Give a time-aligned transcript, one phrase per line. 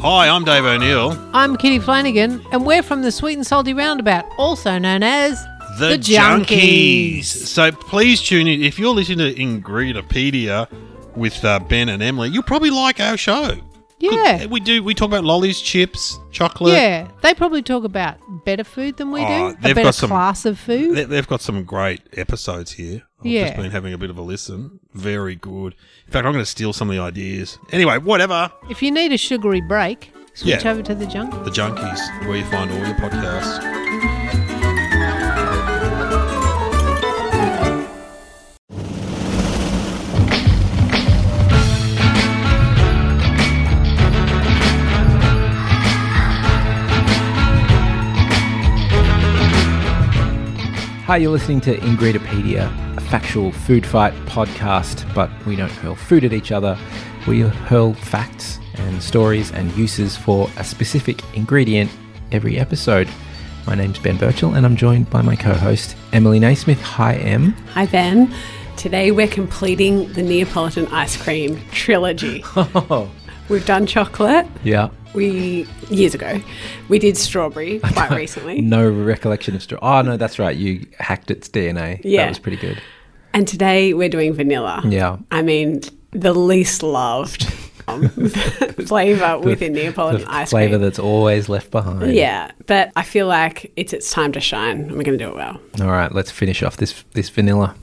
[0.00, 1.18] Hi, I'm Dave O'Neill.
[1.32, 5.42] I'm Kitty Flanagan, and we're from the Sweet and Salty Roundabout, also known as
[5.80, 7.18] The, The Junkies.
[7.18, 7.24] Junkies.
[7.24, 8.62] So please tune in.
[8.62, 10.68] If you're listening to Ingredipedia
[11.16, 13.56] with uh, Ben and Emily, you'll probably like our show.
[14.00, 14.46] Yeah.
[14.46, 14.82] We do.
[14.82, 16.74] We talk about lollies, chips, chocolate.
[16.74, 19.46] Yeah, they probably talk about better food than we Oh, do.
[19.58, 20.96] A they've better got some- class of food.
[20.96, 23.02] They- They've got some great episodes here.
[23.20, 23.44] I've Yeah.
[23.46, 24.78] just been having a bit of a listen.
[24.94, 25.74] Very good.
[26.06, 27.58] In fact, I'm going to steal some of the ideas.
[27.72, 28.50] Anyway, whatever.
[28.70, 30.70] If you need a sugary break, switch Yeah.
[30.70, 31.32] over to the junk.
[31.44, 34.17] The Junkies, where you find all your podcasts.
[51.08, 52.66] Hi, you're listening to Ingredipedia,
[52.98, 56.78] a factual food fight podcast, but we don't hurl food at each other.
[57.26, 61.90] We hurl facts and stories and uses for a specific ingredient
[62.30, 63.08] every episode.
[63.66, 66.80] My name's Ben Birchall, and I'm joined by my co host, Emily Naismith.
[66.82, 67.52] Hi, Em.
[67.72, 68.32] Hi, Ben.
[68.76, 72.44] Today we're completing the Neapolitan ice cream trilogy.
[72.56, 73.10] Oh,
[73.48, 74.46] We've done chocolate.
[74.62, 74.90] yeah.
[75.14, 76.40] We years ago.
[76.88, 78.60] We did strawberry quite recently.
[78.60, 79.78] No recollection of straw.
[79.80, 80.56] Oh, no, that's right.
[80.56, 82.00] You hacked its DNA.
[82.04, 82.24] Yeah.
[82.24, 82.80] That was pretty good.
[83.32, 84.82] And today we're doing vanilla.
[84.84, 85.18] Yeah.
[85.30, 87.52] I mean, the least loved
[87.88, 88.08] um,
[88.86, 90.82] flavor within Neapolitan The ice flavor cream.
[90.82, 92.14] that's always left behind.
[92.14, 95.30] Yeah, but I feel like it's its time to shine and we're going to do
[95.30, 95.60] it well.
[95.80, 97.74] All right, let's finish off this this vanilla.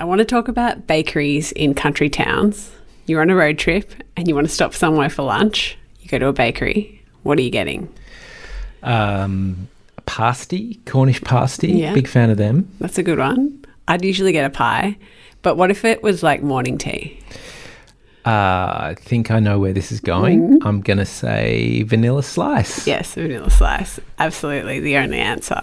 [0.00, 2.70] I want to talk about bakeries in country towns.
[3.04, 5.76] You're on a road trip and you want to stop somewhere for lunch.
[6.00, 7.02] You go to a bakery.
[7.22, 7.92] What are you getting?
[8.82, 9.68] Um,
[10.06, 11.72] pasty, Cornish pasty.
[11.72, 11.92] Yeah.
[11.92, 12.70] Big fan of them.
[12.80, 13.62] That's a good one.
[13.88, 14.96] I'd usually get a pie,
[15.42, 17.20] but what if it was like morning tea?
[18.26, 20.58] Uh, I think I know where this is going.
[20.64, 22.86] I'm going to say vanilla slice.
[22.86, 23.98] Yes, vanilla slice.
[24.18, 25.62] Absolutely the only answer.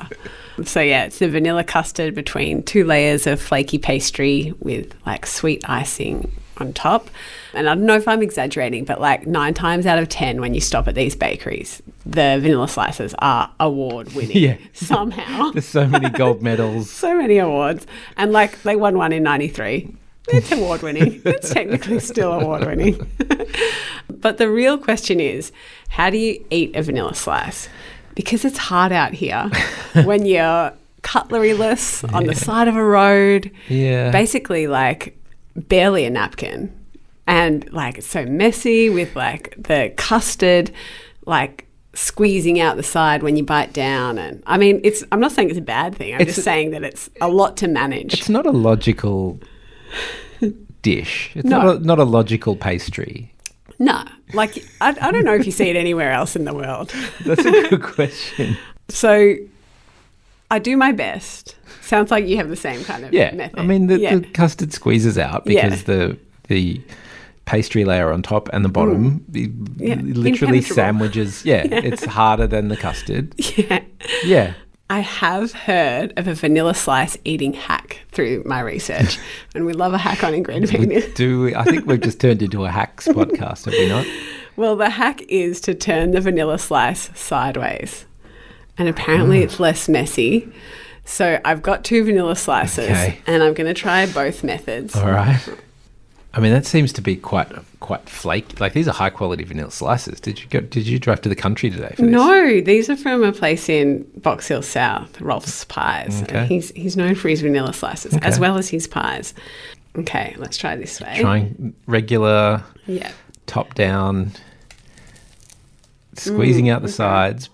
[0.64, 5.64] So, yeah, it's the vanilla custard between two layers of flaky pastry with like sweet
[5.70, 7.10] icing on top.
[7.54, 10.56] And I don't know if I'm exaggerating, but like nine times out of 10, when
[10.56, 14.58] you stop at these bakeries, the vanilla slices are award winning Yeah.
[14.74, 15.52] somehow.
[15.52, 16.90] There's so many gold medals.
[16.90, 17.86] so many awards.
[18.18, 19.96] And like they won one in 93.
[20.30, 21.22] It's award winning.
[21.26, 23.10] it's technically still award winning.
[24.10, 25.52] but the real question is
[25.90, 27.70] how do you eat a vanilla slice?
[28.16, 29.50] Because it's hard out here
[30.04, 30.74] when you're
[31.04, 34.12] cutleryless on the side of a road, Yeah.
[34.12, 35.18] basically like
[35.56, 36.74] barely a napkin.
[37.26, 40.72] And like it's so messy with like the custard,
[41.26, 44.18] like squeezing out the side when you bite down.
[44.18, 46.14] And I mean, it's, I'm not saying it's a bad thing.
[46.14, 48.14] I'm It's- just saying that it's a lot to manage.
[48.14, 49.40] It's not a logical
[50.82, 51.32] dish.
[51.36, 51.62] It's No.
[51.62, 53.34] not, a, not a logical pastry.
[53.80, 54.04] No,
[54.34, 56.94] like I, I don't know if you see it anywhere else in the world.
[57.26, 58.58] That's a good question.
[58.90, 59.36] So
[60.50, 61.58] I do my best.
[61.82, 63.34] Sounds like you have the same kind of Yeah.
[63.34, 63.60] method.
[63.60, 64.16] I mean, the, yeah.
[64.16, 65.68] the custard squeezes out Yeah.
[65.68, 66.18] because the
[66.48, 66.82] the
[67.44, 68.74] pastry layer on top and the mm.
[68.74, 71.44] bottom it Yeah, literally sandwiches.
[71.46, 73.34] Yeah, it's harder than the custard.
[73.58, 73.82] yeah.
[74.24, 74.54] Yeah.
[74.90, 79.20] I have heard of a vanilla slice eating hack through my research,
[79.56, 81.14] and we love a hack on Ingredipedia.
[81.16, 84.06] Do we I think we've just turned into a hacks podcast, have we not?
[84.56, 88.06] Well, the hack is to turn the vanilla slice sideways,
[88.78, 89.44] and apparently ah.
[89.44, 90.52] it's less messy.
[91.04, 93.20] So I've got two vanilla slices, Okay.
[93.28, 94.96] and I'm going to try both methods.
[94.96, 95.40] All right.
[96.38, 98.58] I mean, that seems to be quite quite flaky.
[98.60, 100.20] Like these are high quality vanilla slices.
[100.20, 100.62] Did you go?
[100.62, 102.12] Did you drive to the country today for this?
[102.12, 106.22] No, these are from a place in Box Hill South, Rolf's Pies.
[106.22, 106.46] Okay.
[106.46, 109.34] He's he's known for his vanilla slices as well as his pies.
[109.98, 111.18] Okay, let's try this way.
[111.20, 113.12] Trying regular Yeah.
[113.48, 114.34] top down,
[116.14, 117.50] squeezing mm, out the sides.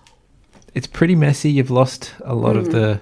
[0.74, 1.50] It's pretty messy.
[1.50, 2.72] You've lost a lot of mm.
[2.72, 3.00] the.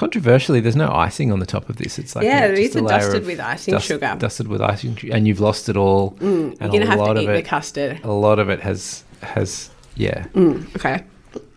[0.00, 1.98] Controversially, there's no icing on the top of this.
[1.98, 4.16] It's like Yeah, a, these a dusted with icing dust- sugar.
[4.18, 6.12] Dusted with icing, and you've lost it all.
[6.12, 8.00] Mm, and You're gonna a have lot to of eat the custard.
[8.02, 10.24] A lot of it has has yeah.
[10.28, 11.04] Mm, okay,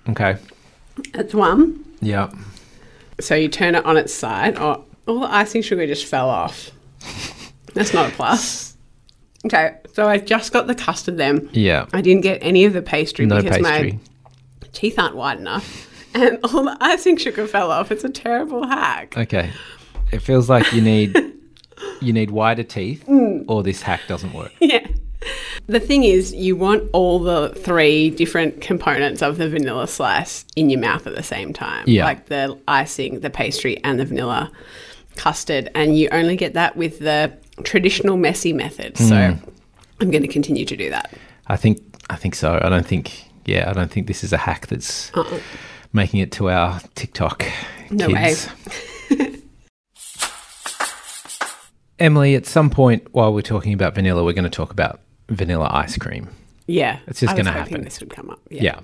[0.10, 0.36] Okay.
[1.14, 1.86] that's one.
[2.02, 2.32] Yeah.
[3.22, 4.58] So you turn it on its side.
[4.58, 6.70] Oh, all the icing sugar just fell off.
[7.76, 8.76] That's not a plus.
[9.46, 11.50] Okay, so I just got the custard then.
[11.54, 11.86] Yeah.
[11.94, 13.94] I didn't get any of the pastry No because pastry.
[13.94, 15.90] my teeth aren't wide enough.
[16.14, 17.92] And all the icing sugar fell off.
[17.92, 19.16] It's a terrible hack.
[19.18, 19.52] Okay.
[20.12, 21.18] It feels like you need
[22.02, 23.46] you need wider teeth, Mm.
[23.48, 24.52] or this hack doesn't work.
[24.62, 24.86] Yeah.
[25.68, 30.70] The thing is, you want all the three different components of the vanilla slice in
[30.70, 31.86] your mouth at the same time.
[31.88, 32.04] Yeah.
[32.04, 34.52] Like the icing, the pastry, and the vanilla.
[35.16, 37.32] custard, and you only get that with the
[37.64, 38.98] traditional messy method.
[38.98, 41.14] So I'm going to continue to do that.
[41.48, 41.80] I think
[42.10, 42.60] I think so.
[42.62, 45.40] I don't think yeah, I don't think this is a hack that's Uh-uh.
[45.94, 47.46] Making it to our TikTok
[47.90, 48.50] No kids.
[52.00, 55.00] Emily, at some point while we're talking about vanilla, we're going to talk about
[55.30, 56.30] vanilla ice cream.
[56.68, 57.84] Yeah, It's just gonna happen.
[57.84, 58.40] This would come up.
[58.50, 58.80] Yeah.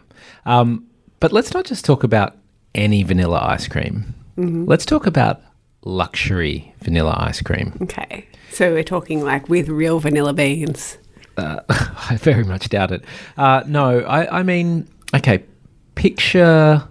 [0.46, 0.86] Um,
[1.20, 2.36] but let's not just talk about
[2.76, 4.14] any vanilla ice cream.
[4.38, 4.66] Mm-hmm.
[4.66, 5.42] Let's talk about
[5.86, 7.78] luxury vanilla ice cream.
[7.84, 10.98] Okay, so we're talking like with real vanilla beans.
[11.38, 13.04] I very much doubt it.
[13.38, 15.46] Uh, no, I, I mean, okay,
[15.96, 16.86] picture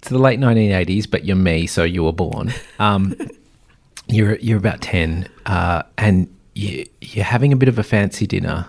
[0.00, 2.52] it's the late 1980s, but you're me, so you were born.
[2.78, 3.14] Um,
[4.08, 8.66] you're you're about 10, uh, and you, you're having a bit of a fancy dinner.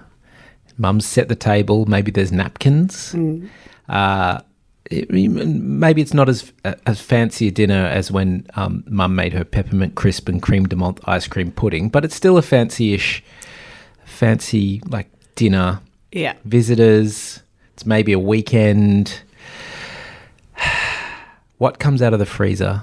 [0.77, 1.85] Mum's set the table.
[1.85, 3.15] Maybe there's napkins.
[3.89, 4.39] Uh,
[4.89, 6.51] it- maybe it's not as
[6.85, 10.75] as fancy a dinner as when um, Mum made her peppermint crisp and cream de
[10.75, 13.23] menthe ice cream pudding, but it's still a fancy-ish
[14.05, 15.79] fancy like dinner,
[16.11, 17.41] Yeah, visitors.
[17.73, 19.21] It's maybe a weekend.
[21.61, 22.81] What comes out of the freezer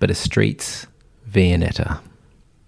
[0.00, 0.88] but a Streets
[1.30, 2.00] Viennetta?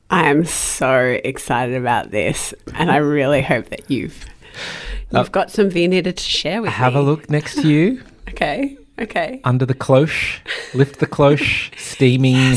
[0.09, 4.25] I am so excited about this, and I really hope that you've
[5.11, 7.01] you've got some Viennetta to share with Uh, Have me.
[7.01, 9.41] a look next to you, Okay, okay.
[9.43, 10.39] under the cloche.
[10.75, 12.55] Lift the cloche, steaming.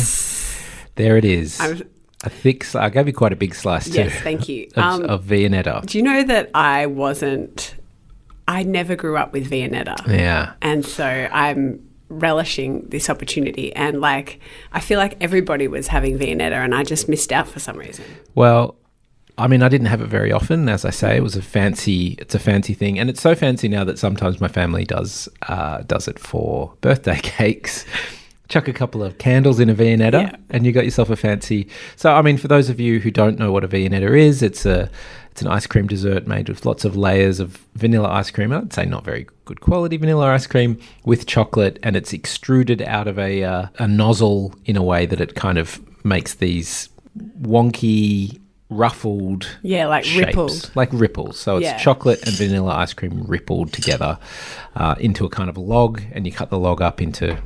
[0.94, 1.60] There it is.
[1.60, 1.82] I'm-
[2.24, 2.66] a thick.
[2.66, 3.94] Sli- I gave you quite a big slice too.
[3.96, 4.68] Yes, thank you.
[4.76, 5.88] Of, Um, of Viennetta.
[5.88, 7.74] Do you know that I wasn't?
[8.48, 10.06] I never grew up with Viennetta.
[10.08, 10.52] Yeah.
[10.62, 11.80] And so I'm
[12.10, 13.74] relishing this opportunity.
[13.76, 14.40] And like,
[14.74, 18.04] I feel like everybody was having Viennetta and I just missed out for some reason.
[18.36, 18.76] Well,
[19.38, 20.68] I mean, I didn't have it very often.
[20.68, 22.16] As I say, it was a fancy.
[22.20, 25.82] It's a fancy thing, and it's so fancy now that sometimes my family does uh,
[25.84, 27.86] does it for birthday cakes.
[28.50, 30.36] Chuck a couple of candles in a Viennetta, Yeah.
[30.50, 31.70] and you got yourself a fancy.
[31.96, 34.66] So, I mean, for those of you who don't know what a Viennetta is, it's
[34.66, 34.90] a
[35.40, 38.52] it's an ice cream dessert made with lots of layers of vanilla ice cream.
[38.52, 43.08] I'd say not very good quality vanilla ice cream with chocolate, and it's extruded out
[43.08, 46.90] of a uh, a nozzle in a way that it kind of makes these
[47.42, 48.38] wonky,
[48.70, 50.72] ruffled Yeah, like shapes, rippled.
[50.76, 51.40] like ripples.
[51.40, 51.78] So it's Yeah.
[51.78, 54.20] chocolate and vanilla ice cream rippled together
[54.76, 57.38] uh, into a kind of log, and you cut the log up into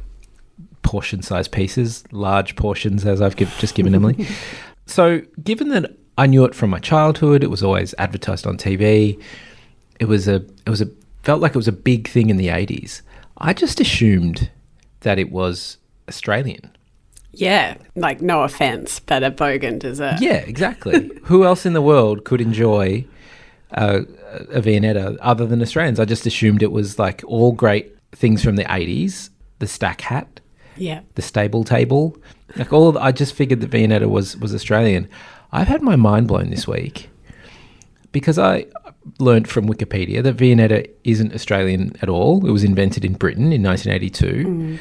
[0.81, 4.25] portion-sized pieces, large portions, as I've give, just given Emily.
[4.87, 9.21] so, given that I knew it from my childhood, it was always advertised on TV.
[9.99, 10.87] It was a, it was a,
[11.23, 13.01] felt like it was a big thing in the '80s.
[13.37, 14.49] I just assumed
[15.01, 15.77] that it was
[16.07, 16.69] Australian.
[17.31, 20.17] Yeah, like no offense, but a bogan dessert.
[20.21, 21.09] Yeah, exactly.
[21.23, 23.05] Who else in the world could enjoy
[23.71, 24.01] uh,
[24.51, 25.99] a Viennetta other than Australians?
[25.99, 30.41] I just assumed it was like all great things from the 80s, the stack hat,
[30.77, 31.01] Yeah.
[31.15, 32.15] the stable table.
[32.55, 35.09] Like all of I just figured that Viennetta was, was Australian.
[35.53, 37.11] I've had my mind blown this week
[38.11, 38.65] because I
[39.19, 42.45] learned from Wikipedia that Viennetta isn't Australian at all.
[42.45, 44.79] It was invented in Britain in 1982.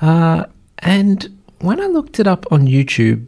[0.00, 0.44] Uh,
[0.80, 3.26] and when I looked it up on YouTube,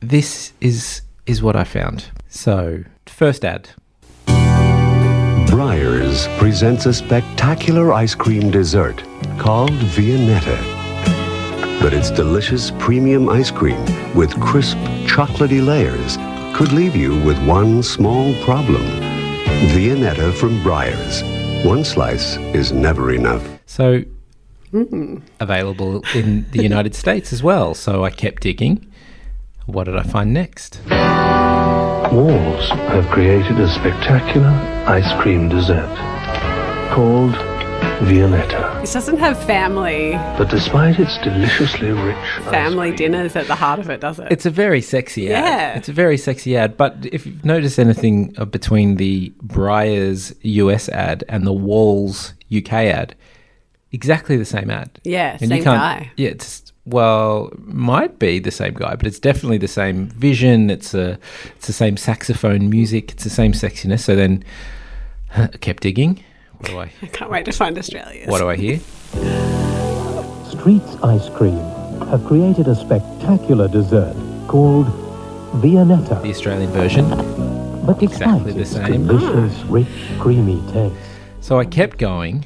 [0.00, 2.06] this is is what I found.
[2.28, 3.68] So, first ad.
[5.46, 9.02] Breyers presents a spectacular ice cream dessert
[9.38, 10.75] called Viennetta.
[11.80, 13.80] But its delicious premium ice cream
[14.14, 14.76] with crisp,
[15.06, 16.16] chocolatey layers
[16.56, 18.82] could leave you with one small problem.
[19.72, 21.22] Viennetta from Breyers.
[21.64, 23.46] One slice is never enough.
[23.66, 24.02] So,
[24.72, 25.18] mm-hmm.
[25.40, 27.74] available in the United States as well.
[27.74, 28.90] So I kept digging.
[29.66, 30.80] What did I find next?
[32.12, 34.48] Walls have created a spectacular
[34.86, 35.94] ice cream dessert
[36.92, 37.34] called
[38.00, 38.80] Viennetta.
[38.82, 42.16] This doesn't have family But despite its deliciously rich
[42.50, 44.28] family cream, dinners at the heart of it, does it?
[44.30, 45.44] It's a very sexy ad.
[45.44, 45.74] Yeah.
[45.78, 46.76] It's a very sexy ad.
[46.76, 52.72] But if you've noticed anything uh, between the Breyers US ad and the Walls UK
[52.72, 53.14] ad,
[53.92, 55.00] exactly the same ad.
[55.04, 56.10] Yeah, you same can't- guy.
[56.16, 60.70] Yeah, it's well, might be the same guy, but it's definitely the same vision.
[60.70, 61.18] It's a,
[61.56, 63.10] it's the same saxophone music.
[63.12, 64.00] It's the same sexiness.
[64.00, 64.44] So then,
[65.36, 66.22] I kept digging.
[66.58, 66.90] What do I?
[67.02, 68.28] I can't wait to find Australia's.
[68.28, 68.78] What do I hear?
[70.48, 71.58] Streets Ice Cream
[72.08, 74.14] have created a spectacular dessert
[74.48, 74.86] called
[75.62, 76.22] Viennetta.
[76.22, 77.08] The Australian version.
[77.86, 79.06] But exactly the its same.
[79.06, 79.66] delicious, ah.
[79.68, 79.86] rich,
[80.18, 80.96] creamy taste,
[81.40, 82.44] So I kept going.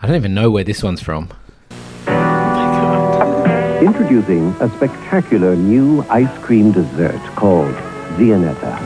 [0.00, 1.28] I don't even know where this one's from.
[3.82, 7.74] Introducing a spectacular new ice cream dessert called
[8.16, 8.78] Viennetta.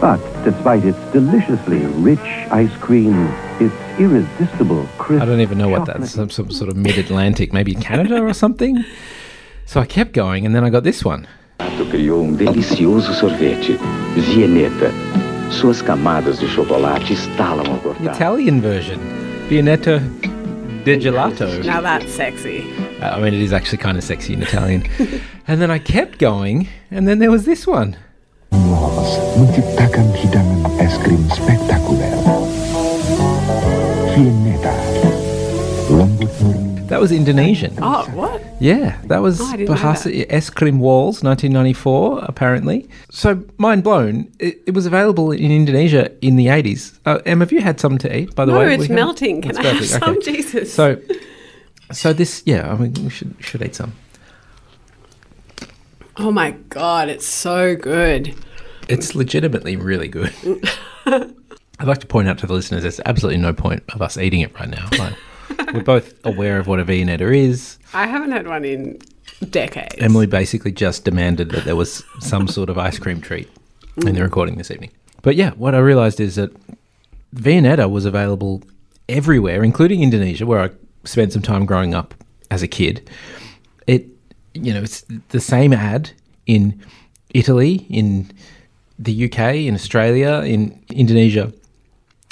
[0.00, 3.26] But despite its deliciously rich ice cream,
[3.58, 6.12] its irresistible crisp I don't even know what that's.
[6.12, 8.84] Some, some sort of mid-Atlantic, maybe Canada or something.
[9.64, 11.26] So I kept going, and then I got this one.
[11.90, 13.76] criou um delicioso sorvete,
[14.14, 14.92] Viennetta.
[15.50, 18.14] Suas camadas de chocolate estalam ao The cortar.
[18.14, 19.00] Italian version,
[19.48, 19.98] Viennetta
[20.84, 21.46] de Gelato.
[21.64, 22.62] Now that's sexy.
[23.00, 24.84] Uh, I mean, it is actually kind of sexy in Italian.
[25.48, 27.96] and then I kept going, and then there was this one.
[29.06, 32.10] Novas menciptakan hidangan es krim spektakuler.
[34.18, 34.74] Viennetta.
[35.90, 36.88] Lembut murni.
[36.88, 37.70] That was Indonesian.
[37.80, 38.42] Oh, what?
[38.58, 42.88] Yeah, that was Oh, I didn't know Bahasa Es Krim Walls, 1994, apparently.
[43.10, 46.98] So, mind blown, it, it was available in Indonesia in the 80s.
[47.06, 48.74] Uh, Em, have you had some to eat, by the No, way?
[48.74, 49.42] it's We melting.
[49.42, 50.16] Can It's I have melting, some?
[50.18, 50.32] okay.
[50.32, 50.72] Jesus.
[50.74, 50.96] So,
[51.92, 53.92] so this, yeah, I mean, we should should eat some.
[56.18, 58.34] Oh my god, it's so good.
[58.88, 60.32] It's legitimately really good.
[61.06, 64.40] I'd like to point out to the listeners there's absolutely no point of us eating
[64.40, 64.88] it right now.
[64.98, 65.14] Like,
[65.74, 67.78] we're both aware of what a Viennetta is.
[67.92, 68.98] I haven't had one in
[69.50, 69.96] decades.
[69.98, 73.48] Emily basically just demanded that there was some sort of ice cream treat
[74.06, 74.90] in the recording this evening.
[75.22, 76.50] But yeah, what I realized is that
[77.34, 78.62] Viennetta was available
[79.08, 80.70] everywhere, including Indonesia, where I
[81.04, 82.14] spent some time growing up
[82.50, 83.08] as a kid.
[83.86, 84.06] It,
[84.54, 86.10] you know, it's the same ad
[86.46, 86.80] in
[87.34, 88.30] Italy, in
[88.98, 91.52] the UK, in Australia, in Indonesia.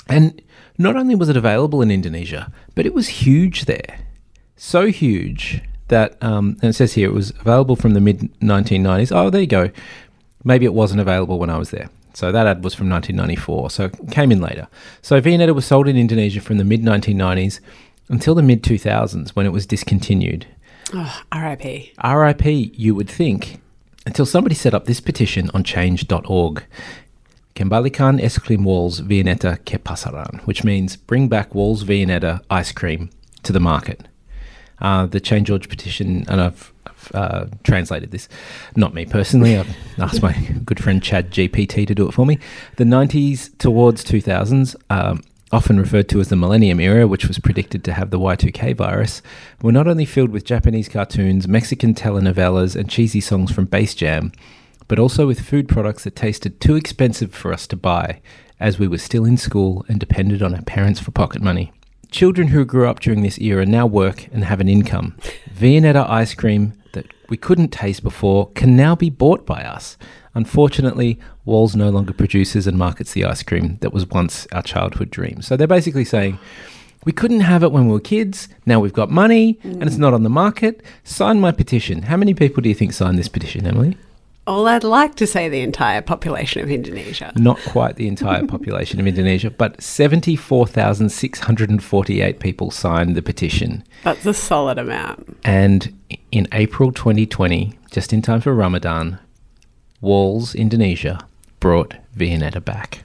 [0.08, 0.40] And
[0.78, 4.00] not only was it available in Indonesia, but it was huge there.
[4.56, 9.14] So huge that, um, and it says here it was available from the mid 1990s.
[9.14, 9.70] Oh, there you go.
[10.42, 11.90] Maybe it wasn't available when I was there.
[12.14, 14.68] So that ad was from 1994, so it came in later.
[15.02, 17.60] So Viennetta was sold in Indonesia from the mid 1990s
[18.08, 20.46] until the mid 2000s when it was discontinued.
[20.92, 21.92] Oh, RIP.
[22.04, 22.44] RIP,
[22.78, 23.60] you would think,
[24.06, 26.64] until somebody set up this petition on change.org.
[27.54, 33.10] Kembalikan es krim walls Viennetta ke pasaran, which means bring back walls Viennetta ice cream
[33.44, 34.08] to the market.
[34.80, 38.28] Uh, the Change.org petition, and I've, I've uh, translated this,
[38.74, 39.56] not me personally.
[39.56, 40.32] I've asked my
[40.64, 42.40] good friend ChatGPT to do it for me.
[42.76, 45.22] The 90s towards 2000s, um,
[45.54, 49.22] often referred to as the Millennium Era, which was predicted to have the Y2K virus,
[49.62, 54.32] were not only filled with Japanese cartoons, Mexican telenovelas, and cheesy songs from Base Jam,
[54.88, 58.20] but also with food products that tasted too expensive for us to buy,
[58.58, 61.72] as we were still in school and depended on our parents for pocket money.
[62.10, 65.16] Children who grew up during this era now work and have an income.
[65.54, 66.72] Viennetta ice cream
[67.28, 69.96] we couldn't taste before can now be bought by us.
[70.34, 75.10] Unfortunately, Walls no longer produces and markets the ice cream that was once our childhood
[75.10, 75.42] dream.
[75.42, 76.38] So they're basically saying,
[77.04, 78.48] we couldn't have it when we were kids.
[78.66, 80.00] Now we've got money and it's mm.
[80.00, 80.82] not on the market.
[81.04, 82.02] Sign my petition.
[82.02, 83.96] How many people do you think signed this petition, Emily?
[84.46, 87.32] Well, I'd like to say the entire population of Indonesia.
[87.36, 93.82] Not quite the entire population of Indonesia, but 74,648 people signed the petition.
[94.02, 95.38] That's a solid amount.
[95.44, 95.98] And
[96.30, 99.18] in April 2020, just in time for Ramadan,
[100.02, 101.26] Walls Indonesia
[101.58, 103.00] brought Viennetta back.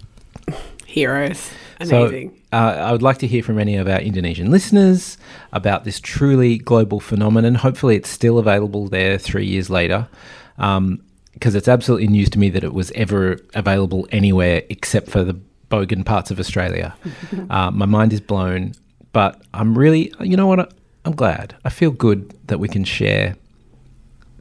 [0.85, 1.51] Heroes.
[1.79, 2.31] Amazing.
[2.31, 5.17] So, uh, I would like to hear from any of our Indonesian listeners
[5.53, 7.55] about this truly global phenomenon.
[7.55, 10.09] Hopefully, it's still available there three years later.
[10.57, 11.01] Um,
[11.39, 15.39] because it's absolutely news to me that it was ever available anywhere except for the
[15.71, 16.93] bogan parts of Australia.
[17.49, 18.73] uh, my mind is blown,
[19.13, 20.73] but I'm really, you know what?
[21.05, 21.55] I'm glad.
[21.63, 23.37] I feel good that we can share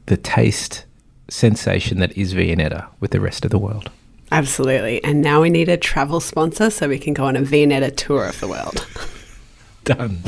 [0.07, 0.85] the taste
[1.29, 3.89] sensation that is Viennetta with the rest of the world.
[4.31, 5.01] Absolutely.
[5.01, 8.25] And now we need a travel sponsor so we can go on a Viennetta tour
[8.25, 8.85] of the world.
[9.85, 10.19] Done.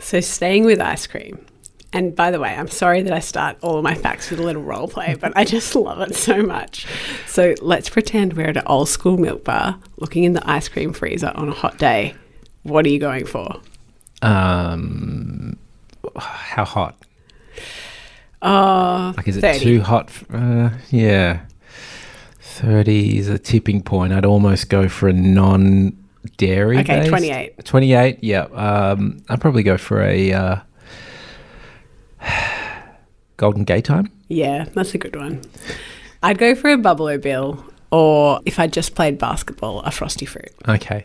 [0.00, 1.44] So, staying with ice cream.
[1.92, 4.42] And by the way, I'm sorry that I start all of my facts with a
[4.44, 6.86] little role play, but I just love it so much.
[7.26, 10.92] So, let's pretend we're at an old school milk bar looking in the ice cream
[10.92, 12.14] freezer on a hot day.
[12.62, 13.60] What are you going for?
[14.22, 15.56] Um,
[16.16, 16.96] how hot?
[18.42, 19.58] Uh, Like, is it 30.
[19.60, 20.06] too hot?
[20.08, 21.40] f- Uh, yeah.
[22.40, 24.12] 30 is a tipping point.
[24.12, 25.96] I'd almost go for a non
[26.36, 26.78] dairy.
[26.78, 27.64] Okay, 28.
[27.64, 28.42] 28, yeah.
[28.42, 30.56] Um, I'd probably go for a uh,
[33.36, 34.10] Golden Gay Time.
[34.28, 35.42] Yeah, that's a good one.
[36.22, 40.50] I'd go for a Buffalo Bill, or if I just played basketball, a Frosty Fruit.
[40.68, 41.04] Okay.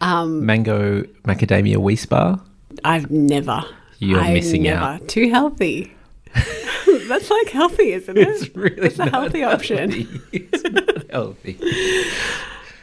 [0.00, 2.40] Um, Mango Macadamia Weis Bar.
[2.84, 3.62] I've never.
[3.98, 4.80] You're I've missing never.
[4.82, 5.08] out.
[5.08, 5.94] Too healthy.
[7.08, 8.28] That's like healthy, isn't it?
[8.28, 10.22] It's really It's a not healthy option.
[10.32, 11.58] It's not healthy.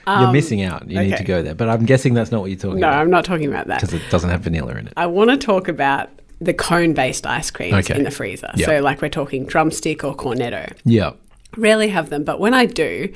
[0.05, 0.89] You're Um, missing out.
[0.89, 1.55] You need to go there.
[1.55, 2.95] But I'm guessing that's not what you're talking No, about.
[2.97, 3.81] No, I'm not talking about that.
[3.81, 4.93] Because it doesn't have vanilla in it.
[4.97, 6.09] I want to talk about
[6.43, 7.97] the cone based ice creams Okay.
[7.97, 8.51] in the freezer.
[8.55, 8.65] Yeah.
[8.65, 10.75] So, like, we're talking drumstick or cornetto.
[10.85, 11.11] Yeah.
[11.57, 13.13] Rarely have them, but when I do,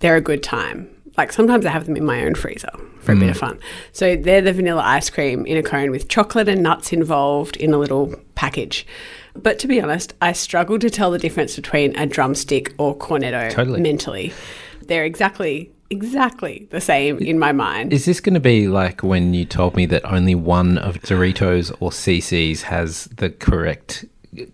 [0.00, 0.88] they're a good time.
[1.16, 3.40] Like sometimes I have them in my own freezer for a bit of mm.
[3.40, 3.58] fun.
[3.92, 7.74] So they're the vanilla ice cream in a cone with chocolate and nuts involved in
[7.74, 8.86] a little package.
[9.34, 13.50] But to be honest, I struggle to tell the difference between a drumstick or cornetto
[13.50, 13.80] Totally.
[13.80, 14.32] mentally.
[14.82, 17.92] They're exactly exactly the same in my mind.
[17.92, 21.74] Is this going to be like when you told me that only one of Doritos
[21.80, 24.04] or CC's has the correct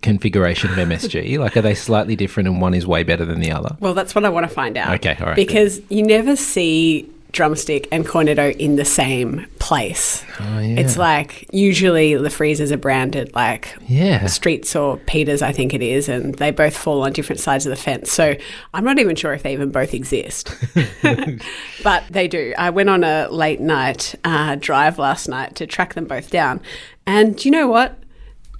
[0.02, 1.38] configuration of MSG?
[1.40, 3.76] like, are they slightly different and one is way better than the other?
[3.80, 4.94] Well, that's what I want to find out.
[4.94, 5.36] Okay, all right.
[5.36, 10.24] Because you never see drumstick and cornetto in the same place.
[10.40, 10.80] Oh, yeah.
[10.80, 14.26] It's like usually the freezers are branded like Yeah.
[14.26, 17.70] Streets or Peters, I think it is, and they both fall on different sides of
[17.70, 18.10] the fence.
[18.12, 18.34] So
[18.72, 20.54] I'm not even sure if they even both exist,
[21.82, 22.54] but they do.
[22.56, 26.60] I went on a late night uh, drive last night to track them both down,
[27.06, 27.98] and do you know what?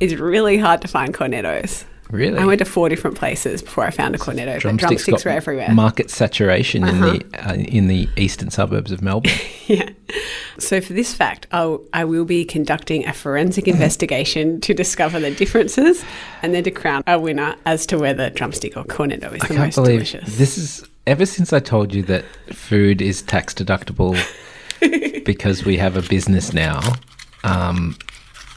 [0.00, 1.84] It's really hard to find cornettos.
[2.10, 2.38] Really?
[2.38, 4.54] I went to four different places before I found a cornetto.
[4.62, 5.72] but drumsticks got were everywhere.
[5.72, 9.32] Market saturation in the uh, in the eastern suburbs of Melbourne.
[9.66, 9.88] Yeah.
[10.58, 15.30] So for this fact, I'll, I will be conducting a forensic investigation to discover the
[15.30, 16.04] differences
[16.42, 19.54] and then to crown a winner as to whether drumstick or cornetto is I the
[19.54, 20.36] can't most believe delicious.
[20.36, 24.14] this is ever since I told you that food is tax deductible
[25.24, 26.80] because we have a business now.
[27.42, 27.96] Um,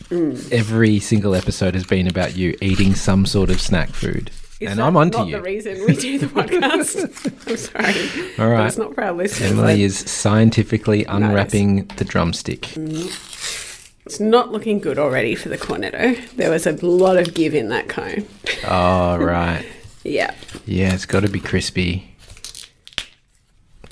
[0.10, 0.52] Mm.
[0.52, 4.80] Every single episode has been about you eating some sort of snack food, Is and
[4.82, 5.36] I'm onto not you.
[5.38, 7.48] the reason we do the podcast?
[7.50, 8.40] I'm sorry.
[8.40, 8.60] All right.
[8.62, 9.52] But it's not for our listeners.
[9.52, 12.76] Emily is scientifically unwrapping the drumstick.
[12.78, 16.30] It's not looking good already for the cornetto.
[16.38, 18.26] There was a lot of give in that cone.
[18.66, 19.66] Oh right,
[20.06, 20.34] Yeah.
[20.66, 22.16] yeah, it's got to be crispy.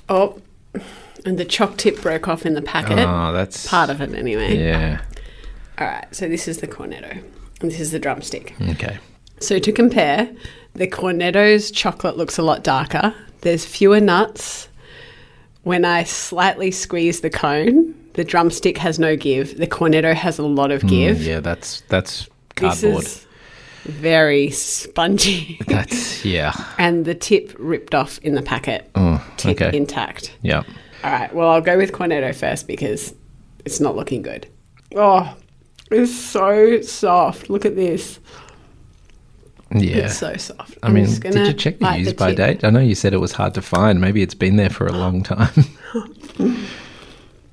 [0.08, 0.40] Oh,
[1.26, 3.00] and the choc tip broke off in the packet.
[3.00, 4.58] Oh, that's Part of it, anyway.
[4.58, 5.02] Yeah.
[5.78, 7.12] All right, so this is the cornetto,
[7.62, 8.56] and this is the drumstick.
[8.70, 8.98] Okay.
[9.40, 10.34] So to compare,
[10.74, 13.14] the cornetto's chocolate looks a lot darker.
[13.42, 14.70] There's fewer nuts.
[15.64, 19.58] When I slightly squeeze the cone, the drumstick has no give.
[19.58, 21.18] The cornetto has a lot of give.
[21.18, 23.04] Mm, yeah, that's that's This cardboard.
[23.04, 23.26] is
[23.84, 25.60] very spongy.
[25.68, 26.54] That's yeah.
[26.78, 28.90] and the tip ripped off in the packet.
[28.96, 29.76] Oh, tip okay.
[29.76, 30.36] intact.
[30.42, 30.64] Yeah.
[31.04, 31.34] All right.
[31.36, 33.14] Well, I'll go with cornetto first because
[33.66, 34.48] it's not looking good.
[34.96, 35.36] Oh,
[35.92, 37.50] it's so soft.
[37.50, 38.20] Look at this.
[39.74, 40.06] Yeah.
[40.06, 40.78] It's so soft.
[40.84, 42.38] I I'm mean, just did you check the use by tip.
[42.38, 42.64] date?
[42.64, 44.00] I know you said it was hard to find.
[44.00, 45.54] Maybe it's been there for a long time.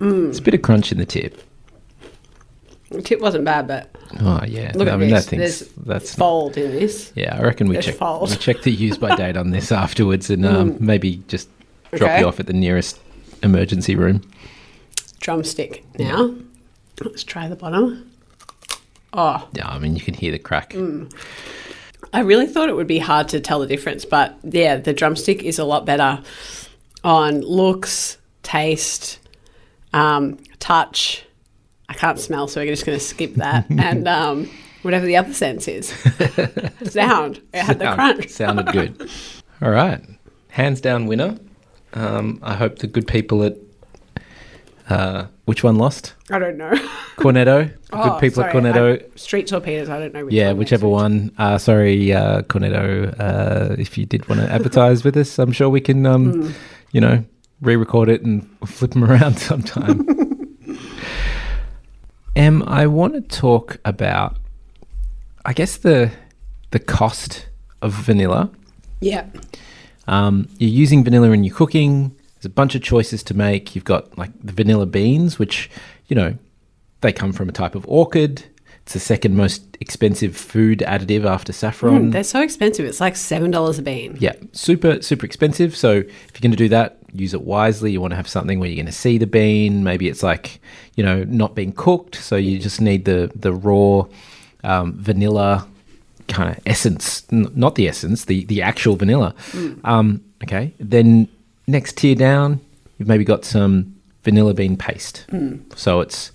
[0.04, 1.40] It's a bit of crunch in the tip.
[2.90, 3.88] The tip wasn't bad, but
[4.20, 4.72] Oh yeah.
[4.74, 5.24] look I at mean this.
[5.24, 7.12] that thing's There's that's fold in this.
[7.14, 7.36] yeah.
[7.38, 8.30] I reckon we there's check fold.
[8.30, 10.80] we check the use by date on this afterwards, and um, Mm.
[10.80, 11.48] maybe just
[11.92, 12.20] drop Okay.
[12.20, 12.98] you off at the nearest
[13.44, 14.22] emergency room.
[15.20, 15.84] Drumstick.
[16.00, 16.34] Now,
[17.00, 18.10] let's try the bottom.
[19.12, 20.74] Oh, Yeah, I mean you can hear the crack.
[22.14, 25.42] I really thought it would be hard to tell the difference, but yeah, the drumstick
[25.42, 26.22] is a lot better
[27.04, 29.18] on looks, taste,
[29.92, 31.24] um, touch.
[31.88, 33.66] I can't smell, so we're just going to skip that.
[33.70, 34.50] and um,
[34.82, 35.88] whatever the other sense is.
[36.84, 37.40] Sound.
[37.52, 38.28] It had the crunch.
[38.28, 39.10] Sounded good.
[39.62, 40.00] All right,
[40.48, 41.38] hands down winner.
[41.94, 43.56] Um, I hope the good people at
[44.92, 46.14] uh, which one lost?
[46.30, 46.70] I don't know.
[47.16, 47.72] Cornetto.
[47.92, 49.02] Oh, good people sorry, at Cornetto.
[49.02, 49.88] I- Street torpedoes.
[49.88, 50.24] I don't know.
[50.26, 51.32] Which yeah, one whichever one.
[51.38, 53.14] Uh, sorry, uh, Cornetto.
[53.18, 56.50] Uh, if you did want to advertise with us, I'm sure we can, um, Hmm.
[56.92, 57.24] you know,
[57.60, 60.06] re-record it and flip them around sometime.
[62.34, 64.36] Em, I want to talk about,
[65.44, 66.10] I guess the
[66.70, 67.46] the cost
[67.82, 68.50] of vanilla.
[69.00, 69.26] Yeah.
[70.08, 72.16] Um, you're using vanilla in your cooking.
[72.42, 73.76] There's a bunch of choices to make.
[73.76, 75.70] You've got like the vanilla beans, which,
[76.08, 76.36] you know,
[77.00, 78.44] they come from a type of orchid.
[78.82, 82.08] It's the second most expensive food additive after saffron.
[82.08, 82.84] Mm, they're so expensive.
[82.84, 84.16] It's like $7 a bean.
[84.18, 85.76] yeah, super, super expensive.
[85.76, 87.92] So if you're going to do that, use it wisely.
[87.92, 89.84] You want to have something where you're going to see the bean.
[89.84, 90.60] Maybe it's like,
[90.96, 92.16] you know, not being cooked.
[92.16, 94.06] So you just need the, the raw
[94.64, 95.68] um, vanilla
[96.26, 99.32] kind of essence, N- not the essence, the, the actual vanilla.
[99.84, 100.74] Um, okay.
[100.80, 101.28] Then
[101.66, 102.60] next tier down,
[102.98, 105.26] you've maybe got some vanilla bean paste.
[105.30, 105.56] Hmm.
[105.74, 106.32] So it's,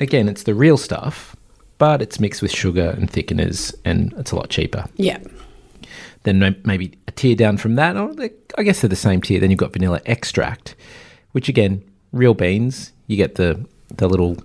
[0.00, 1.36] again, it's the real stuff,
[1.78, 4.84] but it's mixed with sugar and thickeners and it's a lot cheaper.
[4.96, 5.18] Yeah.
[6.24, 7.96] Then maybe a tier down from that,
[8.56, 9.40] I guess they're the same tier.
[9.40, 10.76] Then you've got vanilla extract,
[11.32, 12.92] which again, real beans.
[13.08, 14.36] You get the the little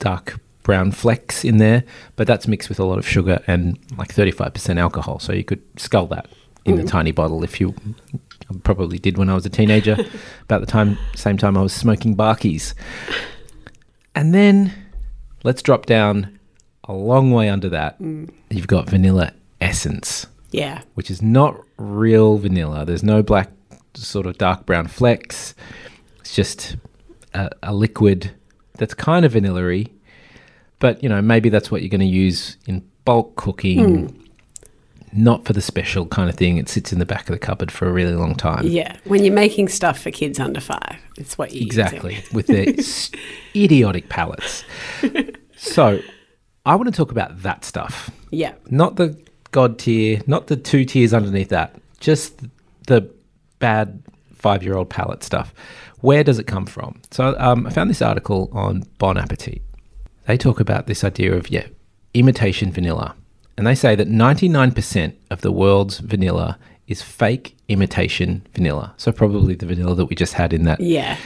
[0.00, 1.84] dark brown flecks in there,
[2.16, 5.18] but that's mixed with a lot of sugar and like thirty five percent alcohol.
[5.18, 6.28] So you could scull that
[6.64, 6.88] in the hmm.
[6.88, 7.74] tiny bottle if you.
[8.50, 9.96] I probably did when I was a teenager,
[10.42, 12.74] about the time same time I was smoking barkies.
[14.14, 14.72] And then
[15.44, 16.38] let's drop down
[16.84, 18.00] a long way under that.
[18.00, 18.30] Mm.
[18.50, 20.82] You've got vanilla essence Yeah.
[20.94, 22.84] which is not real vanilla.
[22.84, 23.50] There's no black
[23.94, 25.54] sort of dark brown flecks.
[26.20, 26.76] It's just
[27.34, 28.30] a, a liquid
[28.74, 29.84] that's kind of vanilla
[30.78, 34.06] but you know, maybe that's what you're going to use in bulk cooking.
[34.08, 34.20] Hmm.
[35.12, 36.56] Not for the special kind of thing.
[36.58, 38.66] It sits in the back of the cupboard for a really long time.
[38.66, 42.66] Yeah, when you're making stuff for kids under five, it's what you Exactly, with their
[43.56, 44.64] idiotic palates.
[45.56, 46.00] So,
[46.66, 48.10] I want to talk about that stuff.
[48.30, 48.54] Yeah.
[48.70, 49.18] Not the
[49.50, 52.40] god tier, not the two tiers underneath that, just
[52.86, 53.10] the
[53.58, 54.02] bad
[54.34, 55.52] five year old palate stuff.
[56.00, 57.00] Where does it come from?
[57.10, 59.62] So, um, I found this article on Bon Appetit.
[60.26, 61.66] They talk about this idea of, yeah,
[62.14, 63.16] imitation vanilla.
[63.58, 68.94] And they say that 99% of the world's vanilla is fake imitation vanilla.
[68.96, 71.16] So, probably the vanilla that we just had in that Yeah.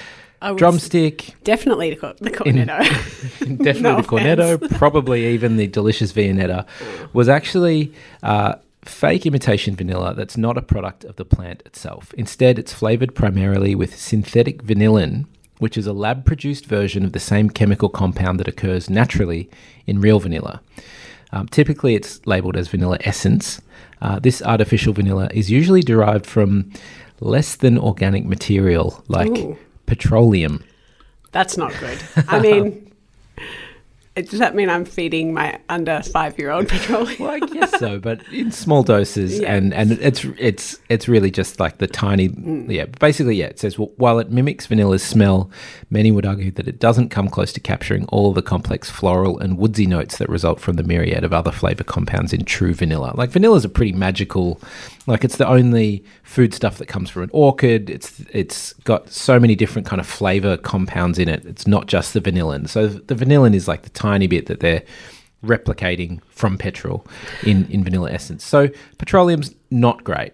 [0.56, 2.66] Drumstick, Definitely the, cor- the cornetto.
[3.58, 6.66] definitely No the cornetto, probably even the delicious Viennetta,
[7.12, 7.92] was actually
[8.22, 12.12] uh, fake imitation vanilla that's not a product of the plant itself.
[12.14, 15.26] Instead, it's flavored primarily with synthetic vanillin,
[15.58, 19.48] which is a lab produced version of the same chemical compound that occurs naturally
[19.86, 20.60] in real vanilla.
[21.32, 23.60] Um, typically, it's labeled as vanilla essence.
[24.00, 26.70] Uh, this artificial vanilla is usually derived from
[27.20, 29.56] less than organic material like Ooh.
[29.86, 30.62] petroleum.
[31.30, 31.98] That's not good.
[32.28, 32.91] I mean,
[34.14, 37.16] does that mean I'm feeding my under five year old petroleum?
[37.18, 39.54] Well, I guess so, but in small doses, Yeah.
[39.54, 42.70] and and it's it's it's really just like the tiny, mm.
[42.70, 42.84] yeah.
[43.00, 43.46] Basically, yeah.
[43.46, 45.50] It says well, while it mimics vanilla's smell,
[45.88, 49.38] many would argue that it doesn't come close to capturing all of the complex floral
[49.38, 53.12] and woodsy notes that result from the myriad of other flavor compounds in true vanilla.
[53.14, 54.60] Like vanilla's a pretty magical,
[55.06, 57.88] like it's the only food stuff that comes from an orchid.
[57.88, 61.46] It's it's got so many different kind of flavor compounds in it.
[61.46, 62.68] It's not just the vanillin.
[62.68, 64.82] So the vanillin is like the tiny bit that they're
[65.44, 67.06] replicating from petrol
[67.44, 68.44] in, in vanilla essence.
[68.44, 70.32] So petroleum's not great,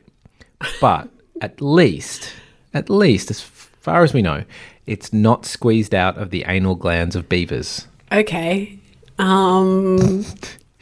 [0.81, 1.09] but
[1.41, 2.33] at least,
[2.75, 4.45] at least as far as we know,
[4.87, 7.87] it's not squeezed out of the anal glands of beavers.
[8.11, 8.79] Okay.
[9.19, 10.25] Um,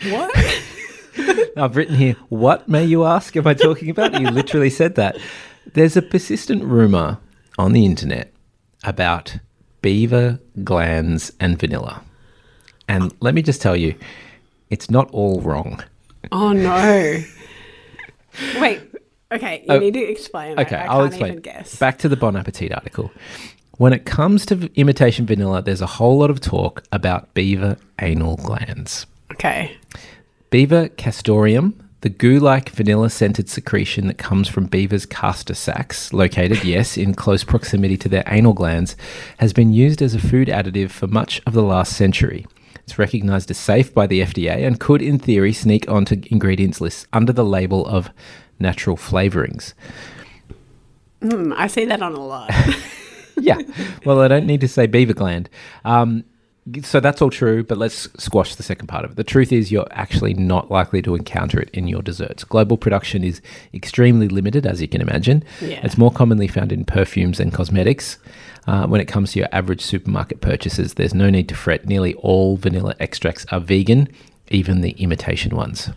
[0.09, 0.63] what?
[1.57, 4.21] I've written here, what may you ask am I talking about?
[4.21, 5.19] You literally said that.
[5.73, 7.19] There's a persistent rumor
[7.59, 8.33] on the internet
[8.85, 9.39] about
[9.83, 12.03] beaver glands and vanilla.
[12.89, 13.95] And let me just tell you,
[14.71, 15.83] it's not all wrong.
[16.33, 17.23] Oh no.
[18.61, 18.81] Wait.
[19.33, 20.59] Okay, you Oh, need to explain.
[20.59, 21.37] Okay, I, I I'll can't explain.
[21.41, 21.77] Guess.
[21.79, 23.11] Back to the Bon Appetit article.
[23.79, 27.77] When it comes to v- imitation vanilla, there's a whole lot of talk about beaver
[28.01, 29.05] anal glands.
[29.33, 29.77] Okay.
[30.51, 37.13] Beaver castoreum, the goo-like vanilla-scented secretion that comes from beavers' castor sacs, located, yes, in
[37.13, 38.97] close proximity to their anal glands,
[39.39, 42.47] has been used as a food additive for much of the last century.
[42.87, 47.07] It's recognized as safe by the FDA and could, in theory, sneak onto ingredients lists
[47.13, 48.11] under the label of
[48.61, 49.75] natural flavorings.
[51.21, 52.53] Hmm, I see that on a lot.
[53.37, 53.59] yeah.
[54.05, 55.51] Well, I don't need to say beaver gland.
[55.85, 56.25] Um,
[56.83, 59.17] so that's all true, but let's squash the second part of it.
[59.17, 62.43] The truth is, you're actually not likely to encounter it in your desserts.
[62.43, 63.41] Global production is
[63.73, 65.45] extremely limited, as you can imagine.
[65.61, 65.81] Yeah.
[65.85, 68.19] It's more commonly found in perfumes and cosmetics.
[68.67, 71.87] Uh, when it comes to your average supermarket purchases, there's no need to fret.
[71.87, 74.09] Nearly all vanilla extracts are vegan,
[74.49, 75.91] even the imitation ones.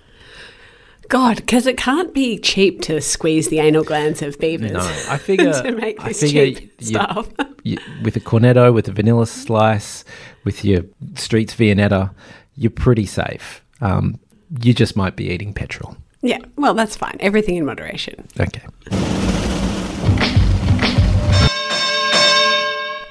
[1.09, 4.71] God, because it can't be cheap to squeeze the anal glands of beavers.
[4.71, 7.27] No, I figure to make I this figure cheap you- stuff.
[7.63, 10.05] you, with a cornetto, with a vanilla slice,
[10.43, 10.83] with your
[11.15, 12.11] Streets Viennetta,
[12.55, 13.61] you're pretty safe.
[13.81, 14.19] Um,
[14.61, 15.97] you just might be eating petrol.
[16.21, 17.17] yeah, well, that's fine.
[17.19, 18.27] Everything in moderation.
[18.39, 18.61] Okay.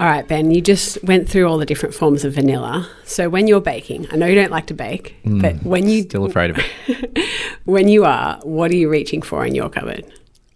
[0.01, 2.89] All right, Ben, you just went through all the different forms of vanilla.
[3.05, 6.09] So when you're baking, I know you don't like to bake, but when you Mm,
[6.09, 7.27] Still afraid of it.
[7.65, 10.05] when you are, what are you reaching for in your cupboard?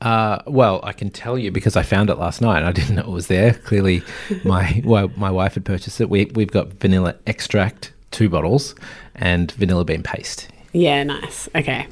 [0.01, 2.63] Uh, well, I can tell you because I found it last night.
[2.63, 3.55] I didn't know it was there.
[3.55, 4.03] Clearly,
[4.45, 6.09] my well, my wife had purchased it.
[6.09, 8.77] We, we've got vanilla extract, two bottles,
[9.17, 10.49] and vanilla bean paste.
[10.73, 11.49] Yeah, nice.
[11.55, 11.87] Okay.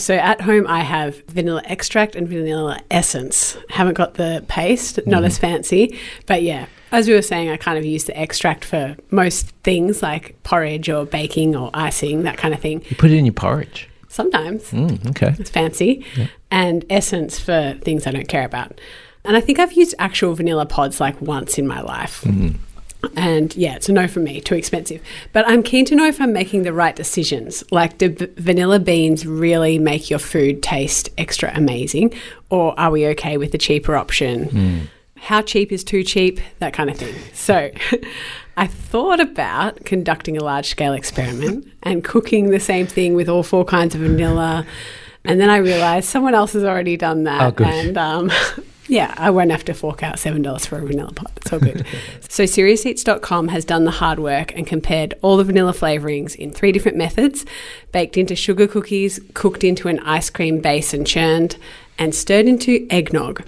[0.00, 3.56] So at home, I have vanilla extract and vanilla essence.
[3.68, 6.66] Haven't got the paste, not as fancy, but yeah.
[6.92, 10.88] As we were saying, I kind of use the extract for most things like porridge
[10.88, 12.82] or baking or icing, that kind of thing.
[12.88, 13.88] You put it in your porridge.
[14.08, 15.36] Sometimes Mm, okay.
[15.38, 16.04] it's fancy,
[16.50, 18.80] and essence for things I don't care about.
[19.24, 22.24] And I think I've used actual vanilla pods like once in my life.
[23.16, 25.00] And yeah, it's a no for me, too expensive.
[25.32, 27.64] But I'm keen to know if I'm making the right decisions.
[27.70, 32.14] Like, do v- vanilla beans really make your food taste extra amazing?
[32.50, 34.88] Or are we okay with the cheaper option?
[35.16, 36.40] How cheap is too cheap?
[36.58, 37.14] That kind of thing.
[37.34, 37.70] So
[38.56, 43.42] I thought about conducting a large scale experiment and cooking the same thing with all
[43.42, 44.66] four kinds of vanilla.
[45.24, 47.60] And then I realized someone else has already done that.
[47.60, 47.64] Oh.
[47.64, 48.30] And um,
[48.90, 51.30] Yeah, I won't have to fork out $7 for a vanilla pot.
[51.36, 51.86] It's all good.
[52.28, 56.72] so, SeriousEats.com has done the hard work and compared all the vanilla flavorings in three
[56.72, 57.46] different methods
[57.92, 61.56] baked into sugar cookies, cooked into an ice cream base and churned,
[61.98, 63.44] and stirred into eggnog.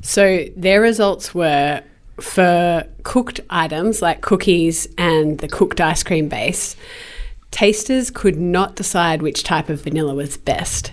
[0.00, 1.82] So, their results were
[2.18, 6.74] for cooked items like cookies and the cooked ice cream base,
[7.50, 10.92] tasters could not decide which type of vanilla was best.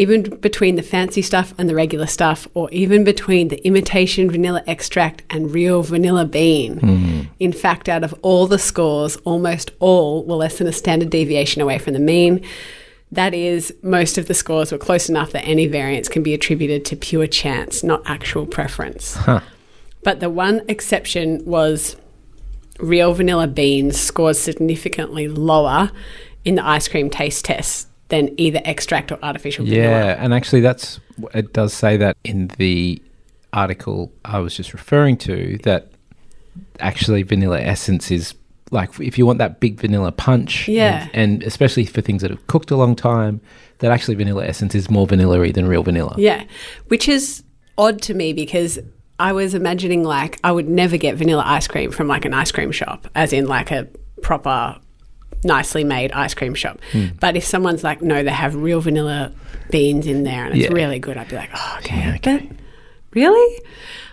[0.00, 4.62] Even between the fancy stuff and the regular stuff, or even between the imitation vanilla
[4.66, 6.78] extract and real vanilla bean.
[6.78, 7.20] Hmm.
[7.38, 11.60] In fact, out of all the scores, almost all were less than a standard deviation
[11.60, 12.42] away from the mean.
[13.12, 16.86] That is, most of the scores were close enough that any variance can be attributed
[16.86, 19.18] to pure chance, not actual preference.
[20.02, 21.96] But the one exception was
[22.78, 25.90] real vanilla beans scored significantly lower
[26.42, 29.82] in the ice cream taste test than either extract or artificial vanilla.
[29.82, 31.00] Yeah, and actually, that's
[31.34, 33.00] it does say that in the
[33.52, 35.88] article I was just referring to that
[36.78, 38.34] actually vanilla essence is
[38.70, 41.08] like if you want that big vanilla punch, Yeah.
[41.12, 43.40] and, and especially for things that have cooked a long time,
[43.78, 46.14] that actually vanilla essence is more vanilla-y than real vanilla.
[46.18, 46.44] Yeah,
[46.88, 47.42] which is
[47.76, 48.78] odd to me because
[49.18, 52.52] I was imagining like I would never get vanilla ice cream from like an ice
[52.52, 53.88] cream shop, as in like a
[54.22, 54.76] proper,
[55.44, 56.80] nicely made ice cream shop.
[56.92, 57.06] Hmm.
[57.20, 59.32] But if someone's like, no, they have real vanilla
[59.70, 60.74] beans in there and it's Yeah.
[60.74, 62.42] really good, I'd be like, oh, okay, but
[63.14, 63.62] really?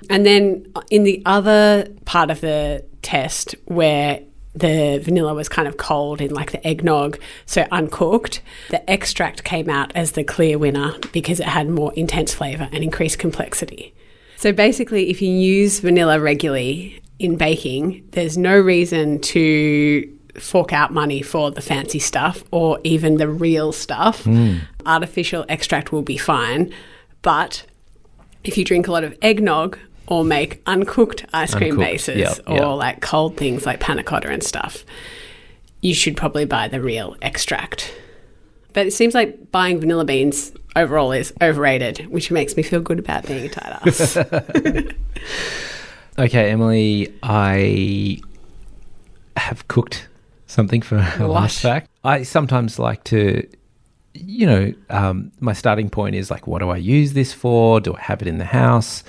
[0.09, 4.21] And then in the other part of the test where
[4.55, 8.41] the vanilla was kind of cold in like the eggnog, so uncooked.
[8.71, 12.83] The extract came out as the clear winner because it had more intense flavour and
[12.83, 13.93] increased complexity.
[14.35, 20.93] So basically, if you use vanilla regularly in baking, there's no reason to fork out
[20.93, 24.23] money for the fancy stuff or even the real stuff.
[24.23, 24.61] Mm.
[24.85, 26.73] Artificial extract will be fine,
[27.21, 27.65] but
[28.43, 32.39] if you drink a lot of eggnog or make uncooked ice cream Uncooked, bases yep,
[32.47, 32.77] or yep.
[32.77, 34.85] like cold things like panna cotta and stuff,
[35.81, 37.93] you should probably buy the real extract.
[38.73, 42.99] But it seems like buying vanilla beans overall is overrated, which makes me feel good
[42.99, 44.17] about being a tight ass.
[46.19, 48.19] Okay, Emily, I
[49.35, 50.07] have cooked
[50.47, 51.29] something for a What?
[51.29, 51.89] last fact.
[52.03, 53.47] I sometimes like to,
[54.13, 57.79] you know, um, my starting point is like, what do I use this for?
[57.79, 59.03] Do I have it in the house?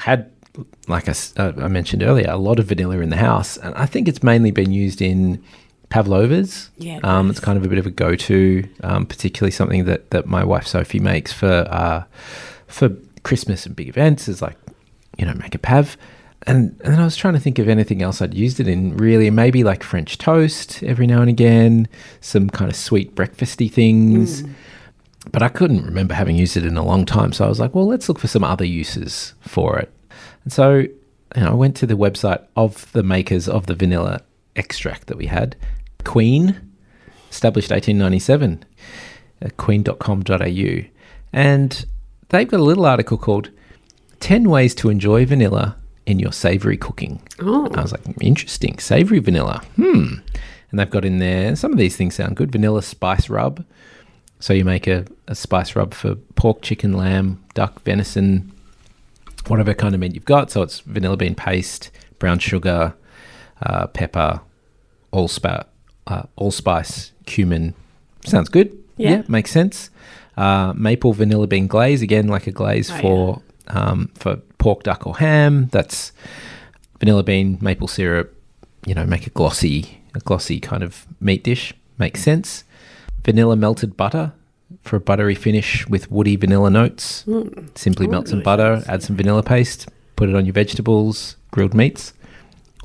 [0.00, 0.30] Had,
[0.88, 3.86] like I, uh, I mentioned earlier, a lot of vanilla in the house, and I
[3.86, 5.42] think it's mainly been used in
[5.90, 6.70] pavlovas.
[6.78, 10.26] Yeah, um, it's kind of a bit of a go-to, um, particularly something that that
[10.26, 12.04] my wife Sophie makes for uh,
[12.66, 12.90] for
[13.24, 14.26] Christmas and big events.
[14.26, 14.56] Is like
[15.18, 15.96] you know, make a pav.
[16.46, 18.96] And, and then I was trying to think of anything else I'd used it in,
[18.96, 19.30] really.
[19.30, 21.86] Maybe like French toast every now and again,
[22.20, 24.42] some kind of sweet breakfasty things.
[25.32, 27.32] But I couldn't remember having used it in a long time.
[27.32, 29.92] So I was like, well, let's look for some other uses for it.
[30.44, 30.86] And so
[31.36, 34.22] you know, I went to the website of the makers of the vanilla
[34.56, 35.56] extract that we had,
[36.04, 36.72] Queen,
[37.30, 38.64] established 1897,
[39.42, 40.88] uh, queen.com.au.
[41.32, 41.86] And
[42.30, 43.50] they've got a little article called
[44.18, 45.76] 10 Ways to Enjoy Vanilla
[46.10, 47.20] in Your Savory Cooking.
[47.40, 47.68] Oh.
[47.74, 48.78] I was like, interesting.
[48.78, 49.62] Savory vanilla.
[49.76, 50.14] Hmm.
[50.70, 52.52] And they've got in there, some of these things sound good.
[52.52, 53.64] Vanilla spice rub.
[54.38, 58.52] So you make a, a spice rub for pork, chicken, lamb, duck, venison,
[59.48, 60.50] whatever kind of meat you've got.
[60.50, 62.94] So it's vanilla bean paste, brown sugar,
[63.62, 64.40] uh, pepper,
[65.12, 65.64] allspice,
[66.06, 67.74] uh, allspice, cumin.
[68.24, 68.76] Sounds good.
[68.96, 69.22] Yeah.
[69.28, 69.90] makes sense.
[70.36, 73.00] Uh, maple vanilla bean glaze again, like a glaze Oh, yeah.
[73.00, 75.66] for um, for pork, duck, or ham.
[75.72, 76.12] That's
[77.00, 78.32] vanilla bean, maple syrup.
[78.86, 81.74] You know, make a glossy, a glossy kind of meat dish.
[81.98, 82.62] Makes sense.
[83.24, 84.32] Vanilla melted butter
[84.82, 87.24] for a buttery finish with woody vanilla notes.
[87.26, 87.76] Mm.
[87.76, 91.74] Simply melt some really butter, add some vanilla paste, put it on your vegetables, grilled
[91.74, 92.12] meats.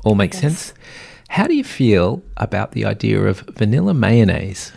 [0.04, 0.42] All makes Yes.
[0.42, 0.74] sense.
[1.28, 4.72] How do you feel about the idea of vanilla mayonnaise?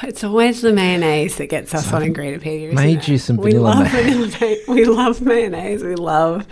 [0.10, 2.64] It's always the mayonnaise that gets us on Ingredipedia.
[2.72, 5.82] isn't made you some we vanilla love may- vanilla may- We love mayonnaise.
[5.84, 6.46] We love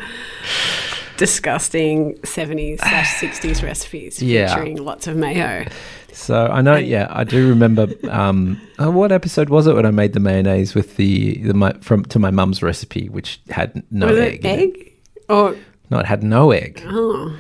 [1.17, 4.55] disgusting 70s slash 60s recipes Yeah.
[4.55, 5.67] featuring lots of mayo.
[6.13, 7.89] So I know, yeah, I do remember.
[8.11, 11.73] Um, uh, what episode was it when I made the mayonnaise with the the my,
[11.81, 14.45] from to my mum's recipe, which had no Was egg.
[14.45, 14.93] egg?
[15.29, 15.57] Or,
[15.91, 16.83] No, it had no egg.
[16.87, 17.37] oh,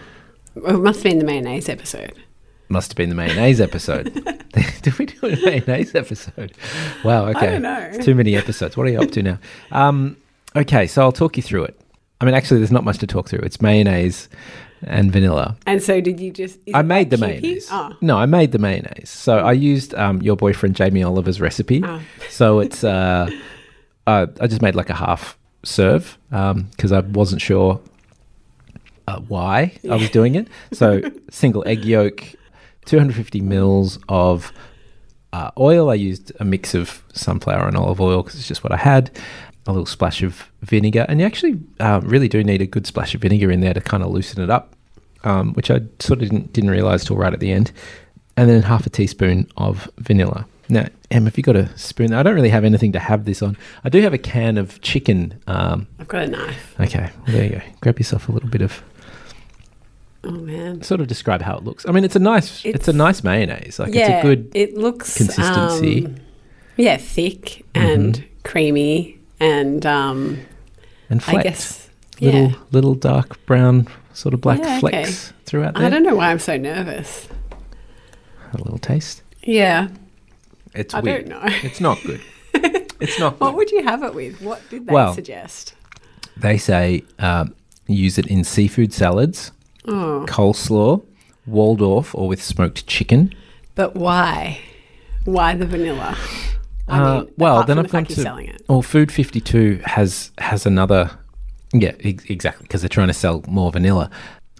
[0.55, 2.12] well, it must have been the mayonnaise episode.
[2.68, 4.12] Must have been the mayonnaise episode.
[4.83, 6.52] Did we do a mayonnaise episode?
[7.04, 7.26] Wow.
[7.26, 7.38] Okay.
[7.38, 7.90] I don't know.
[7.92, 8.76] It's too many episodes.
[8.76, 9.38] What are you up to now?
[9.72, 10.16] Um,
[10.57, 11.81] okay, so I'll talk you through it.
[12.20, 13.40] I mean, actually, there's not much to talk through.
[13.40, 14.28] It's mayonnaise
[14.83, 15.57] and vanilla.
[15.66, 16.59] And so did you just.
[16.74, 17.20] I made the Kewpie?
[17.20, 17.68] mayonnaise.
[17.70, 17.92] Oh.
[18.00, 19.11] No, I made the mayonnaise.
[19.11, 21.83] So I used um, your boyfriend Jamie Oliver's recipe.
[21.85, 22.00] Oh.
[22.28, 23.31] So it's uh,
[24.07, 27.81] uh, I just made like a half serve because I wasn't sure
[29.07, 30.48] uh, why I was doing it.
[30.72, 32.22] So single egg yolk,
[32.88, 34.53] 250 mils of
[35.33, 35.90] uh, oil.
[35.90, 39.11] I used a mix of sunflower and olive oil because it's just what I had.
[39.66, 43.14] A little splash of vinegar, and you actually uh, really do need a good splash
[43.14, 44.74] of vinegar in there to kind of loosen it up,
[45.24, 47.70] um, which I sort of didn't, didn't realize till right at the end.
[48.38, 50.46] And then half a teaspoon of vanilla.
[50.70, 52.12] Now, Em, have you got a spoon?
[52.14, 53.57] I don't really have anything to have this on.
[53.85, 55.38] I do have a can of chicken.
[55.46, 56.74] Um, I've got a knife.
[56.81, 57.61] okay, well, there you go.
[57.81, 58.83] Grab yourself a little bit of.
[60.29, 60.83] Oh man.
[60.83, 61.87] Sort of describe how it looks.
[61.88, 62.57] I mean, it's a nice.
[62.64, 63.79] It's, It's- a nice mayonnaise.
[63.79, 64.53] Like yeah, it's a good.
[64.55, 66.07] It looks consistency.
[66.07, 66.17] um,
[66.77, 70.38] yeah, thick and creamy, and um,
[71.11, 71.45] and I flecks.
[71.45, 71.88] guess
[72.21, 72.57] little yeah.
[72.73, 74.81] little dark brown sort of black Yeah, okay.
[74.81, 75.87] flecks throughout there.
[75.87, 77.27] I don't know why I'm so nervous.
[78.53, 79.23] A little taste.
[79.43, 79.88] Yeah.
[80.75, 81.29] It's I weird.
[81.29, 81.49] don't know.
[81.62, 82.21] It's not good.
[83.01, 84.41] it's not What would you have it with?
[84.43, 85.75] What did they Well- suggest?
[86.37, 87.55] They say um,
[87.88, 89.51] use it in seafood salads,
[89.88, 91.03] Oh, coleslaw,
[91.46, 93.35] Waldorf, or with smoked chicken.
[93.74, 94.61] but why?
[95.24, 96.16] Why the vanilla?
[96.88, 98.62] I Uh, mean, well, then I've gone to selling it.
[98.68, 101.11] well, Food Fifty Two has has another.
[101.72, 104.11] Yeah, ex- exactly, because they're trying to sell more vanilla.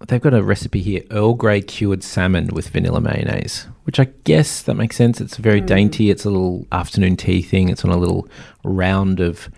[0.07, 4.63] They've got a recipe here: Earl Grey cured salmon with vanilla mayonnaise, which I guess
[4.63, 5.21] that makes sense.
[5.21, 6.11] It's very dainty.
[6.11, 7.69] It's a little afternoon tea thing.
[7.71, 8.29] It's on a little
[8.63, 9.49] round of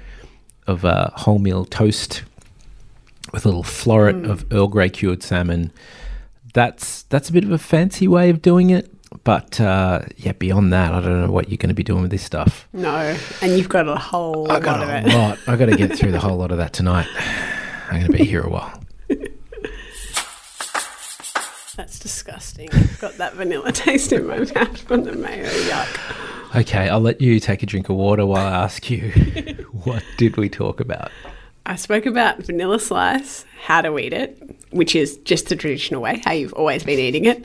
[0.69, 2.23] of uh, wholemeal toast
[3.33, 5.73] with a little floret of Earl Grey cured salmon.
[6.53, 8.91] That's that's a bit of a fancy way of doing it,
[9.25, 12.11] but uh, yeah, beyond that, I don't know what you're going to be doing with
[12.11, 12.69] this stuff.
[12.73, 15.15] No, and you've got a whole I lot got of a it.
[15.15, 15.39] lot.
[15.47, 17.07] I got to get through the whole lot of that tonight.
[17.91, 18.83] I'm going to be here a while.
[21.77, 22.69] That's disgusting.
[22.73, 25.47] I've got that vanilla taste in my mouth from the mayo.
[25.49, 26.57] Yuck.
[26.61, 29.11] Okay, I'll let you take a drink of water while I ask you
[29.85, 31.11] what did we talk about?
[31.71, 34.37] I spoke about vanilla slice, how to eat it,
[34.71, 37.45] which is just the traditional way, how you've always been eating it,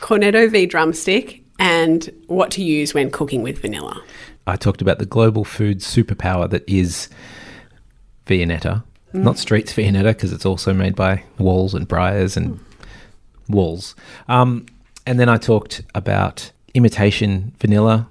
[0.00, 4.02] cornetto v drumstick, and what to use when cooking with vanilla.
[4.46, 7.10] I talked about the global food superpower that is
[8.26, 8.84] Viennetta.
[9.12, 12.58] Not Streets Viennetta because it's also made by Walls and Breyers and
[13.50, 13.94] Walls.
[14.28, 14.64] Um,
[15.04, 18.08] and then I talked about imitation vanilla,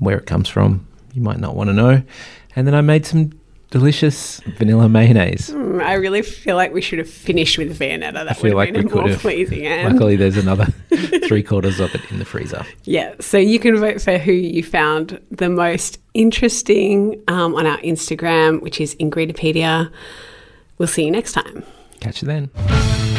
[0.00, 0.88] where it comes from.
[1.14, 2.02] You might not want to know.
[2.56, 3.32] And then I made some
[3.72, 5.50] delicious vanilla mayonnaise.
[5.50, 8.12] Mm, I really feel like we should have finished with Viennetta.
[8.12, 9.18] That I feel would like have we been a could more have.
[9.20, 9.92] pleasing end.
[9.94, 10.66] Luckily, there's another
[11.26, 12.64] three quarters of it in the freezer.
[12.84, 17.78] Yeah, so you can vote for who you found the most interesting um, on our
[17.78, 19.90] Instagram, which is Ingredipedia.
[20.78, 21.64] We'll see you next time.
[22.00, 23.11] Catch you then.